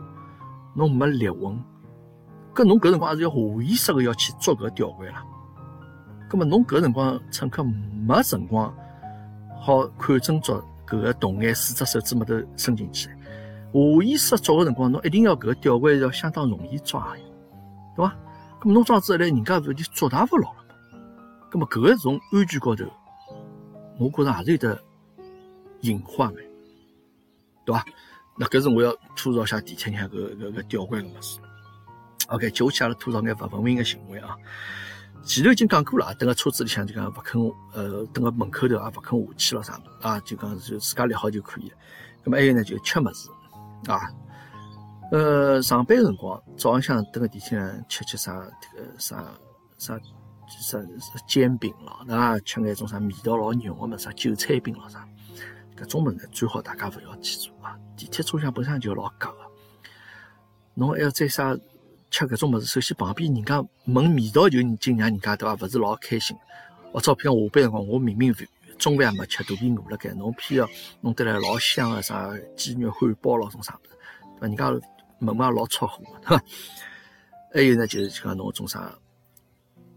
[0.75, 1.61] 侬没立稳，
[2.55, 5.25] 搿侬搿辰光还是要下意识的要去捉搿吊环啦。
[6.29, 8.73] 葛末侬搿辰光乘客没辰光
[9.59, 17.15] 好看准捉搿个动眼四只手指末头伸进去，下意识捉个辰光，侬一定要搿个吊环要相当容易抓，
[17.95, 18.15] 对伐？
[18.59, 20.99] 葛末侬这样子一来，人家勿就捉大勿牢了嘛？
[21.49, 22.85] 葛末搿个从安全高头，
[23.99, 24.79] 我觉着还是有得
[25.81, 26.41] 隐患个。
[27.67, 27.85] 对伐？
[28.39, 31.39] 那搿是我要吐槽下地铁里向搿搿搿吊环个物事。
[32.27, 34.37] OK，接下去阿拉吐槽眼勿文明个行为啊。
[35.25, 37.41] 前头已经讲过了，等个车子里向就讲勿肯，
[37.73, 41.75] 呃，等个门口头也勿肯下去了啥啊，就讲就自家立好就可以了。
[42.23, 43.29] 咁么还有呢，就吃物事
[43.87, 43.99] 啊。
[45.11, 49.25] 呃，上班辰光早浪向等个地铁上吃吃啥迭个啥
[49.77, 49.99] 啥
[50.61, 50.79] 啥
[51.27, 55.05] 煎饼咯，啊，吃眼种啥味道老浓个么啥韭菜饼咯啥。
[55.77, 57.77] 搿种物事最好大家勿要去做啊！
[57.95, 59.37] 地铁车厢本身就老夹个，
[60.73, 61.55] 侬还要再啥
[62.09, 66.35] 吃搿种物事，首先旁边人家闻味道就已经让人家对伐，勿是老开心。
[66.91, 68.33] 或者譬如下班辰光，我明明
[68.79, 70.67] 中饭也没吃，肚皮饿了该，侬偏要
[71.01, 73.91] 弄得来老香个啥鸡肉汉堡咯，种啥物事，
[74.39, 74.47] 对伐？
[74.47, 74.69] 人家
[75.19, 76.43] 闻闻也老出火个，对伐？
[77.53, 78.91] 还有呢，就是讲侬种啥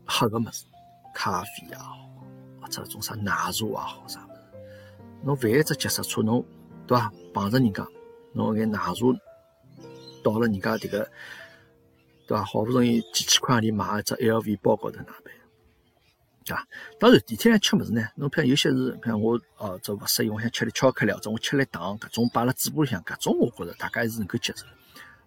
[0.04, 0.64] 喝个物事，
[1.14, 1.96] 咖啡也好，
[2.60, 4.26] 或者种啥奶茶也好，啥，
[5.22, 6.44] 侬万一只急刹车，侬
[6.87, 7.12] 对伐？
[7.33, 7.87] 碰着人家，
[8.33, 8.92] 侬眼奶茶
[10.22, 11.11] 倒了人家迭个，
[12.26, 12.44] 对伐？
[12.44, 15.33] 好不容易几千块钿买一只 LV 包高头哪办？
[16.44, 16.66] 对伐？
[16.98, 24.64] 当然，地铁上吃物事呢，侬譬如有些是，譬如我哦，这勿适应，我想吃点巧克力，或者我吃点糖，搿种摆辣嘴巴里向，搿种我觉着大家还是能够接受。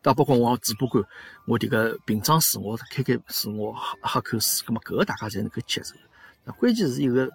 [0.01, 1.03] 但包括我嘴巴干，
[1.45, 5.95] 我迭个瓶装水，我开开水，我喝喝口水，葛末搿个大家侪能够接受。
[6.43, 7.29] 那关键是一个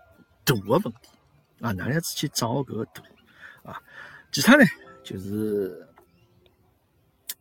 [0.44, 1.08] 度个问题
[1.60, 3.02] 啊，哪样子去掌握搿个度
[3.64, 3.82] 啊？
[4.30, 4.64] 其他呢，
[5.02, 5.88] 就是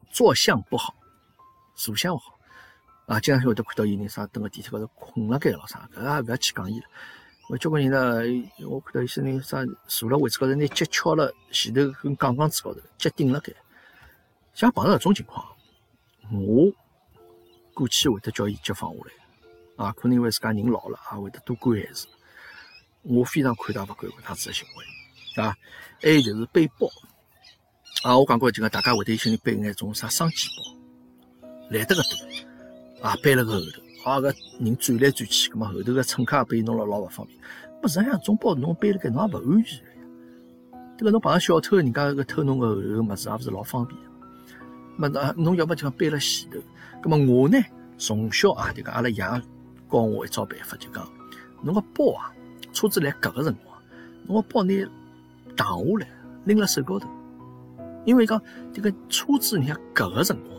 [0.10, 0.96] 坐相不好，
[1.76, 2.38] 坐相勿好。
[3.06, 6.86] 啊，经常会得看到有人啥蹲个地铁高头困了该咯啥，搿也勿要去讲伊了。
[7.50, 8.22] 我交关人呢，
[8.68, 13.54] 我看到有些人啥坐辣位置高头，拿脚翘辣前头跟杠杠子高头，脚顶辣盖。
[14.54, 15.46] 像碰到搿种情况，
[16.32, 16.70] 我
[17.74, 19.86] 过去会得叫伊脚放下来。
[19.86, 22.08] 啊，可能因为自家人老了，啊会得多管闲事。
[23.08, 25.56] 我非常看大勿惯搿样子个行为，啊，
[26.02, 26.90] 还有就是背包。
[28.04, 33.08] 啊，我讲过就讲大家会得心里背眼种啥双肩包，来得个多。
[33.08, 37.40] 啊，背了个后头，啊个人转来转去，咁么后头个乘客也被弄了老勿方便。
[37.82, 40.88] 么实际上，种包侬背了盖，侬也勿安全个呀。
[40.98, 44.00] 对个，侬碰上小偷，人家搿偷侬个后头物事，也勿是老方便。
[44.98, 46.60] 么那侬要么就讲背了前头。
[47.02, 47.58] 咁么我呢，
[47.98, 49.44] 从小啊，就讲阿拉爷教
[49.92, 51.08] 我一招办法，就讲
[51.62, 52.34] 侬个包啊，
[52.78, 53.76] 车子来夹个辰光，
[54.28, 54.72] 侬个包拿
[55.56, 56.08] 荡下来，
[56.46, 57.10] 拎辣手高头，
[58.06, 58.40] 因为讲
[58.72, 60.56] 这个车子你看夹个辰光。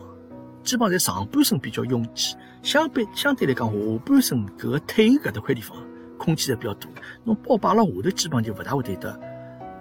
[0.65, 3.73] 基本上在上半身比较拥挤，相对相对来讲，下
[4.05, 5.77] 半身搿个腿搿搭块地方
[6.17, 6.91] 空气才比较多。
[7.23, 9.17] 侬包摆辣下头，基本上就勿大会得得，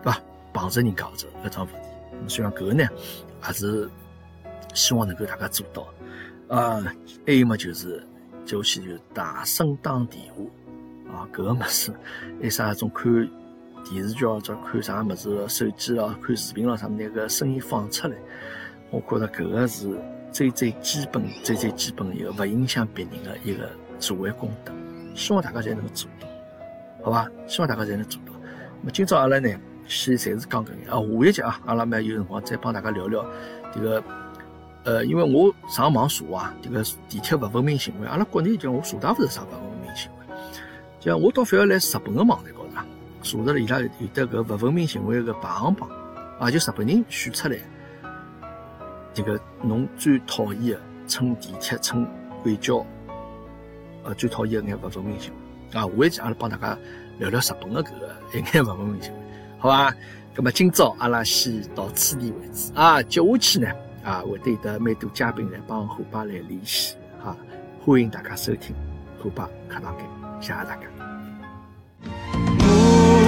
[0.05, 0.21] 对伐？
[0.53, 1.89] 碰着人家或者搿桩问题。
[2.29, 2.89] 所以讲搿个呢，
[3.41, 3.91] 还是
[4.75, 5.89] 希望能够大家做到。
[6.57, 6.81] 啊，
[7.27, 8.01] 还有么就是
[8.45, 10.45] 就去就大声打电话
[11.19, 11.93] 啊，搿个物事，
[12.41, 13.13] 还啥种看
[13.85, 18.17] 电视剧或者看啥物事，手机咯，看视频咯，啥那个声音放出来，
[18.91, 19.99] 我觉着搿个是。
[20.31, 23.67] 最最基本、最最基本一个勿影响别人的一个
[23.99, 24.71] 作为功德，
[25.15, 26.29] 希望大家侪能够做到，
[27.03, 27.27] 好吧？
[27.47, 28.33] 希望大家侪能做到。
[28.83, 29.49] 那么今朝阿拉呢，
[29.87, 33.25] 先暂时讲搿个啊，下一集啊，阿拉蛮有辰光再帮大家聊聊
[33.75, 34.05] 这个，
[34.85, 39.68] 呃，因为我上网查啊，这个地铁勿文明行为，阿拉国内叫我查到勿是啥勿文明行为，
[41.17, 42.87] 我倒反而来日本个网站高头啊，
[43.23, 45.89] 查着了伊拉有得搿勿文明行为个排行榜，
[46.39, 47.57] 啊，就日本人选出来。
[49.15, 52.07] 这个侬最讨厌的乘地铁、乘
[52.43, 52.85] 轨交，
[54.05, 55.33] 呃，最讨厌的眼勿文明行
[55.73, 55.83] 为啊！
[55.87, 56.79] 下一期阿拉帮大家
[57.19, 59.21] 聊聊日本的搿个一眼勿文明行为，
[59.59, 59.93] 好吧？
[60.37, 63.03] 那么今朝阿拉先到此地为止啊！
[63.03, 63.69] 接下去呢
[64.05, 67.37] 啊，会得有得蛮多嘉宾来帮虎爸来联系哈，
[67.85, 68.77] 欢迎大家收听
[69.21, 70.07] 虎爸课堂间，
[70.41, 70.98] 谢谢大家。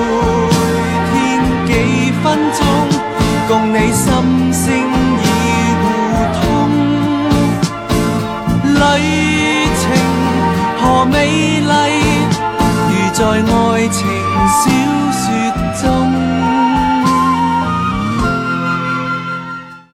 [0.00, 0.62] 每
[1.10, 1.14] 天
[1.66, 1.70] 几
[2.22, 2.24] 分
[2.58, 2.60] 钟，
[3.48, 4.06] 共你心
[4.52, 4.62] 声
[5.22, 5.26] 已
[5.80, 5.84] 互
[6.36, 6.40] 通。
[8.74, 8.78] 旅
[9.80, 9.82] 程
[10.80, 11.14] 何美
[11.60, 11.72] 丽，
[12.88, 13.98] 如在爱情
[14.48, 14.62] 小
[15.12, 15.22] 说
[15.82, 16.29] 中。